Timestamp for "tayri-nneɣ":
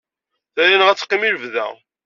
0.53-0.87